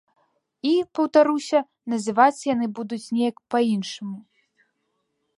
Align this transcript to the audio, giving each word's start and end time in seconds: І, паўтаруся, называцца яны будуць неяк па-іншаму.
І, 0.67 0.69
паўтаруся, 0.99 1.59
называцца 1.93 2.41
яны 2.55 2.65
будуць 2.79 3.11
неяк 3.19 3.37
па-іншаму. 3.57 4.15